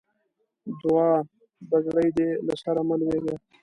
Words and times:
دوعا؛ 0.79 1.09
بګړۍ 1.69 2.09
دې 2.17 2.29
له 2.47 2.53
سره 2.63 2.81
مه 2.87 2.95
لوېږه. 2.99 3.35